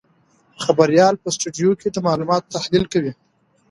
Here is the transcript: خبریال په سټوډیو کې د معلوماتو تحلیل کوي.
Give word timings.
خبریال 0.63 1.15
په 1.23 1.27
سټوډیو 1.35 1.71
کې 1.79 1.87
د 1.91 1.97
معلوماتو 2.05 2.51
تحلیل 2.55 2.85
کوي. 2.93 3.11